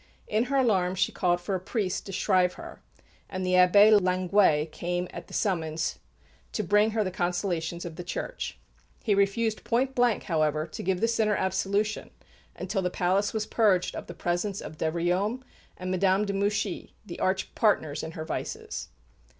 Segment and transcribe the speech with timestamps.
[0.27, 2.81] In her alarm she called for a priest to shrive her;
[3.29, 5.99] and the Abbé Languet came at the summons
[6.53, 8.57] to bring her the consolations of the Church.
[9.03, 12.09] He refused point blank, however, to give the sinner absolution
[12.55, 15.43] until the palace was purged of the presence of de Riom
[15.77, 18.87] and Madame de Mouchy, the arch partners in her vices.